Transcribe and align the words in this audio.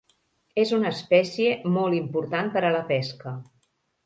És 0.61 0.71
una 0.77 0.91
espècie 0.97 1.51
molt 1.75 1.99
important 1.99 2.51
per 2.57 2.65
a 2.67 2.73
la 2.79 2.83
pesca. 2.91 3.37